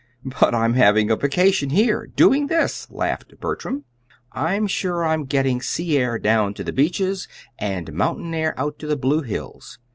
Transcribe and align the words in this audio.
"But 0.25 0.55
I'm 0.55 0.73
having 0.73 1.11
a 1.11 1.15
vacation 1.15 1.69
here, 1.69 2.07
doing 2.07 2.47
this," 2.47 2.89
laughed 2.89 3.39
Bertram. 3.39 3.83
"I'm 4.31 4.65
sure 4.65 5.05
I'm 5.05 5.25
getting 5.25 5.61
sea 5.61 5.95
air 5.99 6.17
down 6.17 6.55
to 6.55 6.63
the 6.63 6.73
beaches 6.73 7.27
and 7.59 7.93
mountain 7.93 8.33
air 8.33 8.59
out 8.59 8.79
to 8.79 8.87
the 8.87 8.97
Blue 8.97 9.21
Hills. 9.21 9.77